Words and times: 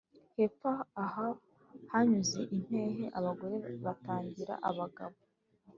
Hepfo 0.37 0.71
aha 1.03 1.27
hanyuze 1.91 2.39
impehe.-Abagore 2.55 3.57
batagira 3.85 4.53
abagabo. 4.69 5.17